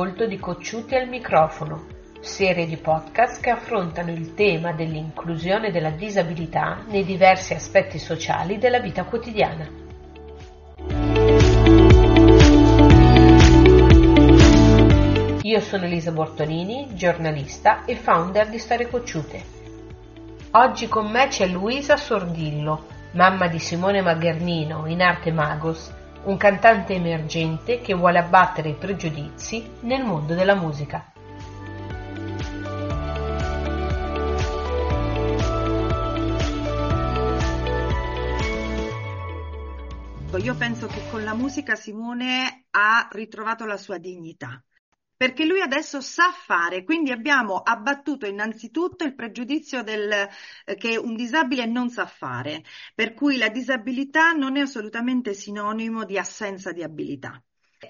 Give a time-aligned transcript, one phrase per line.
[0.00, 1.84] all'ascolto di Cocciuti al microfono,
[2.20, 8.80] serie di podcast che affrontano il tema dell'inclusione della disabilità nei diversi aspetti sociali della
[8.80, 9.68] vita quotidiana.
[15.42, 19.42] Io sono Elisa Bortonini, giornalista e founder di Storie Cocciute.
[20.52, 25.92] Oggi con me c'è Luisa Sordillo, mamma di Simone Magernino, in arte Magos,
[26.24, 31.12] un cantante emergente che vuole abbattere i pregiudizi nel mondo della musica.
[40.36, 44.62] Io penso che con la musica Simone ha ritrovato la sua dignità
[45.20, 51.14] perché lui adesso sa fare, quindi abbiamo abbattuto innanzitutto il pregiudizio del, eh, che un
[51.14, 56.82] disabile non sa fare, per cui la disabilità non è assolutamente sinonimo di assenza di
[56.82, 57.38] abilità.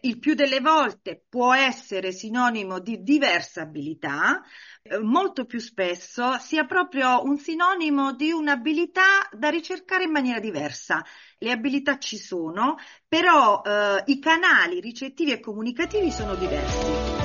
[0.00, 4.42] Il più delle volte può essere sinonimo di diversa abilità,
[4.82, 11.04] eh, molto più spesso sia proprio un sinonimo di un'abilità da ricercare in maniera diversa.
[11.36, 12.76] Le abilità ci sono,
[13.06, 17.17] però eh, i canali ricettivi e comunicativi sono diversi.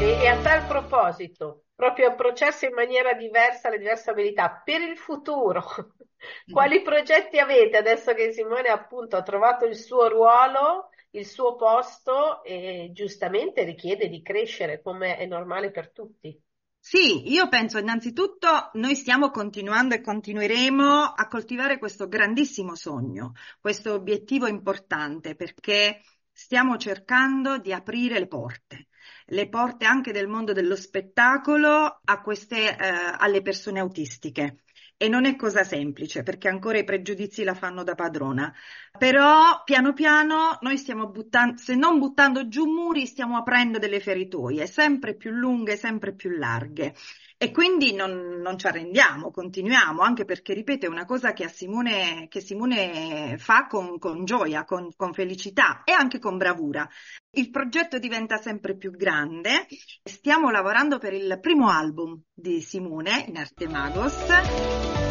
[0.00, 5.62] E, a tal proposito, proprio approcciarsi in maniera diversa alle diverse abilità per il futuro.
[6.50, 12.42] Quali progetti avete adesso che Simone appunto ha trovato il suo ruolo, il suo posto
[12.42, 16.40] e giustamente richiede di crescere come è normale per tutti?
[16.78, 23.94] Sì, io penso innanzitutto noi stiamo continuando e continueremo a coltivare questo grandissimo sogno, questo
[23.94, 28.88] obiettivo importante perché stiamo cercando di aprire le porte
[29.26, 34.58] le porte anche del mondo dello spettacolo queste, eh, alle persone autistiche.
[34.96, 38.54] E non è cosa semplice perché ancora i pregiudizi la fanno da padrona.
[38.96, 44.66] Però piano piano noi stiamo buttando, se non buttando giù muri, stiamo aprendo delle feritoie
[44.66, 46.94] sempre più lunghe, sempre più larghe.
[47.44, 52.26] E quindi non, non, ci arrendiamo, continuiamo, anche perché, ripeto, è una cosa che, Simone,
[52.30, 56.88] che Simone fa con, con gioia, con, con, felicità e anche con bravura.
[57.32, 59.66] Il progetto diventa sempre più grande,
[60.02, 65.03] stiamo lavorando per il primo album di Simone in Arte Magos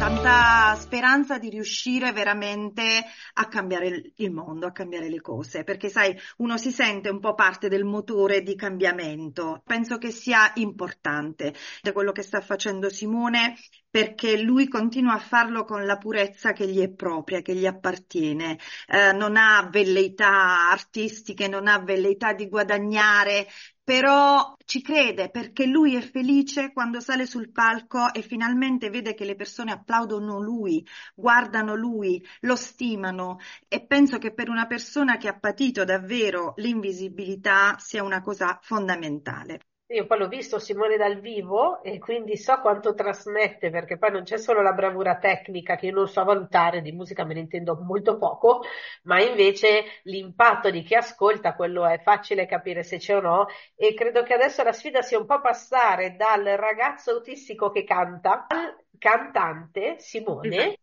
[0.00, 6.18] tanta speranza di riuscire veramente a cambiare il mondo, a cambiare le cose, perché sai,
[6.38, 9.60] uno si sente un po' parte del motore di cambiamento.
[9.62, 11.52] Penso che sia importante
[11.92, 13.56] quello che sta facendo Simone
[13.90, 18.58] perché lui continua a farlo con la purezza che gli è propria, che gli appartiene,
[18.86, 23.48] eh, non ha velleità artistiche, non ha velleità di guadagnare,
[23.82, 29.24] però ci crede perché lui è felice quando sale sul palco e finalmente vede che
[29.24, 35.26] le persone applaudono lui, guardano lui, lo stimano e penso che per una persona che
[35.26, 39.69] ha patito davvero l'invisibilità sia una cosa fondamentale.
[39.92, 44.22] Io poi l'ho visto Simone dal vivo e quindi so quanto trasmette, perché poi non
[44.22, 47.74] c'è solo la bravura tecnica che io non so valutare, di musica me ne intendo
[47.74, 48.62] molto poco,
[49.02, 53.92] ma invece l'impatto di chi ascolta, quello è facile capire se c'è o no, e
[53.94, 58.76] credo che adesso la sfida sia un po' passare dal ragazzo autistico che canta al
[58.96, 60.78] cantante Simone.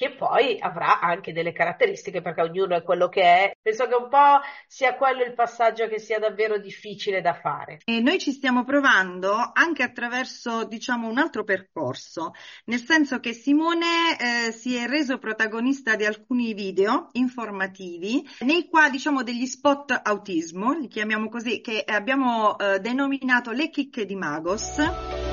[0.00, 3.50] Che poi avrà anche delle caratteristiche perché ognuno è quello che è.
[3.60, 7.80] Penso che un po' sia quello il passaggio che sia davvero difficile da fare.
[7.84, 12.32] E noi ci stiamo provando anche attraverso, diciamo, un altro percorso,
[12.64, 18.92] nel senso che Simone eh, si è reso protagonista di alcuni video informativi nei quali,
[18.92, 25.29] diciamo, degli spot autismo, li chiamiamo così, che abbiamo eh, denominato le chicche di Magos.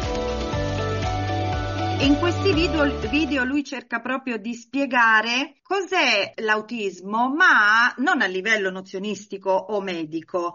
[1.99, 8.69] In questi video, video, lui cerca proprio di spiegare cos'è l'autismo, ma non a livello
[8.69, 10.53] nozionistico o medico.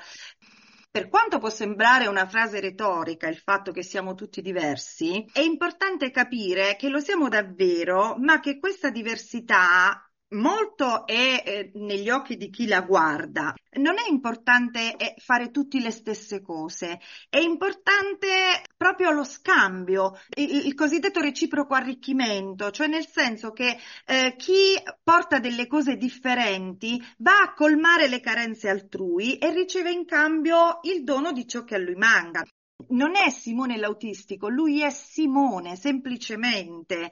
[0.89, 6.13] Per quanto può sembrare una frase retorica il fatto che siamo tutti diversi, è importante
[6.13, 12.51] capire che lo siamo davvero, ma che questa diversità molto è eh, negli occhi di
[12.51, 13.55] chi la guarda.
[13.79, 20.67] Non è importante eh, fare tutti le stesse cose, è importante proprio lo scambio, il,
[20.67, 27.39] il cosiddetto reciproco arricchimento, cioè nel senso che eh, chi porta delle cose differenti va
[27.41, 31.79] a colmare le carenze altrui e riceve in cambio il dono di ciò che a
[31.79, 32.45] lui manca
[32.89, 37.11] non è Simone l'autistico, lui è Simone semplicemente.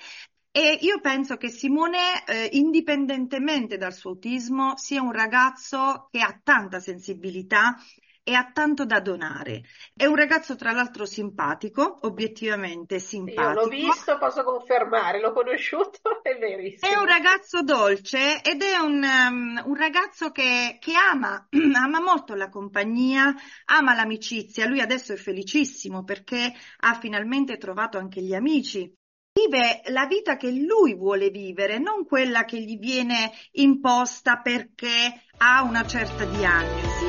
[0.52, 6.40] E io penso che Simone, eh, indipendentemente dal suo autismo, sia un ragazzo che ha
[6.42, 7.76] tanta sensibilità
[8.22, 9.62] e ha tanto da donare.
[9.94, 13.42] È un ragazzo tra l'altro simpatico, obiettivamente simpatico.
[13.42, 16.90] Io l'ho visto, posso confermare, l'ho conosciuto, è verissimo.
[16.90, 22.34] È un ragazzo dolce ed è un, um, un ragazzo che, che ama, ama molto
[22.34, 23.34] la compagnia,
[23.66, 24.66] ama l'amicizia.
[24.66, 28.92] Lui adesso è felicissimo perché ha finalmente trovato anche gli amici
[29.46, 35.62] vive la vita che lui vuole vivere, non quella che gli viene imposta perché ha
[35.62, 37.06] una certa diagnosi.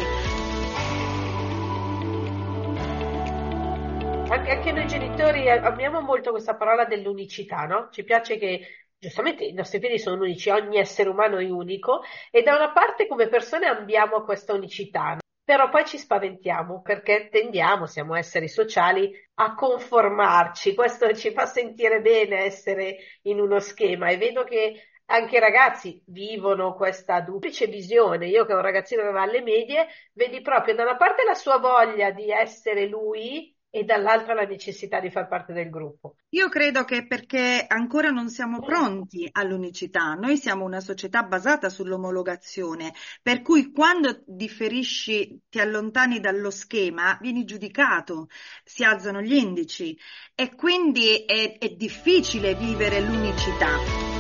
[4.30, 7.90] Anche, noi genitori amiamo molto questa parola dell'unicità, no?
[7.92, 12.42] Ci piace che giustamente i nostri figli sono unici, ogni essere umano è unico e
[12.42, 18.16] da una parte come persone abbiamo questa unicità, però poi ci spaventiamo perché tendiamo, siamo
[18.16, 20.74] esseri sociali, a conformarci.
[20.74, 26.02] Questo ci fa sentire bene essere in uno schema e vedo che anche i ragazzi
[26.08, 28.28] vivono questa duplice visione.
[28.28, 31.34] Io che ho un ragazzino che va alle medie, vedi proprio da una parte la
[31.34, 36.18] sua voglia di essere lui e dall'altra la necessità di far parte del gruppo.
[36.32, 42.94] Io credo che perché ancora non siamo pronti all'unicità, noi siamo una società basata sull'omologazione,
[43.22, 48.28] per cui quando differisci, ti allontani dallo schema, vieni giudicato,
[48.64, 49.98] si alzano gli indici
[50.36, 54.11] e quindi è, è difficile vivere l'unicità.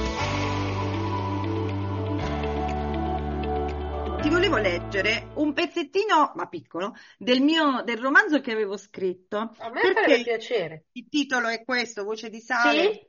[4.42, 9.38] Volevo leggere un pezzettino, ma piccolo, del mio del romanzo che avevo scritto.
[9.38, 10.86] A me farebbe piacere.
[10.94, 12.92] Il titolo è questo, Voce di sale.
[12.92, 13.08] Sì?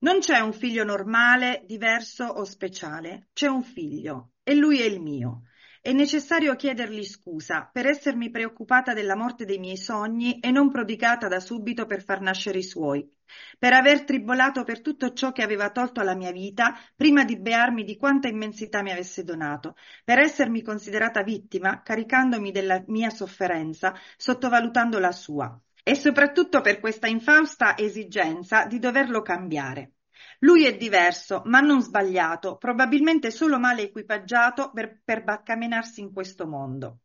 [0.00, 5.00] Non c'è un figlio normale, diverso o speciale, c'è un figlio e lui è il
[5.00, 5.44] mio.
[5.88, 11.28] È necessario chiedergli scusa per essermi preoccupata della morte dei miei sogni e non prodigata
[11.28, 13.10] da subito per far nascere i suoi,
[13.58, 17.84] per aver tribolato per tutto ciò che aveva tolto alla mia vita prima di bearmi
[17.84, 24.98] di quanta immensità mi avesse donato, per essermi considerata vittima caricandomi della mia sofferenza, sottovalutando
[24.98, 29.92] la sua, e soprattutto per questa infausta esigenza di doverlo cambiare.
[30.40, 36.46] Lui è diverso, ma non sbagliato, probabilmente solo male equipaggiato per, per barcamenarsi in questo
[36.46, 37.00] mondo.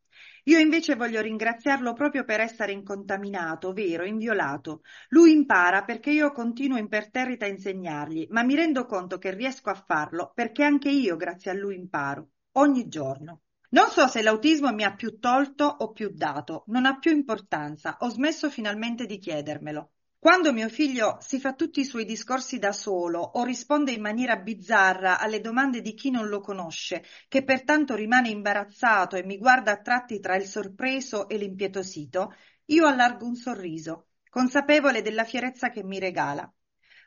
[0.45, 4.81] Io invece voglio ringraziarlo proprio per essere incontaminato, vero, inviolato.
[5.09, 9.83] Lui impara perché io continuo imperterrita a insegnargli, ma mi rendo conto che riesco a
[9.85, 13.41] farlo perché anche io, grazie a lui, imparo, ogni giorno.
[13.69, 17.97] Non so se l'autismo mi ha più tolto o più dato, non ha più importanza,
[18.01, 19.91] ho smesso finalmente di chiedermelo.
[20.23, 24.37] Quando mio figlio si fa tutti i suoi discorsi da solo o risponde in maniera
[24.37, 29.73] bizzarra alle domande di chi non lo conosce, che pertanto rimane imbarazzato e mi guarda
[29.73, 32.35] a tratti tra il sorpreso e l'impietosito,
[32.67, 36.49] io allargo un sorriso, consapevole della fierezza che mi regala.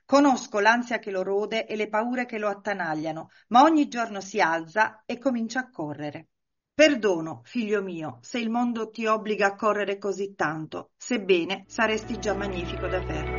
[0.04, 4.42] Conosco l'ansia che lo rode e le paure che lo attanagliano, ma ogni giorno si
[4.42, 6.28] alza e comincia a correre.
[6.76, 12.34] Perdono, figlio mio, se il mondo ti obbliga a correre così tanto, sebbene saresti già
[12.34, 13.35] magnifico da ferro.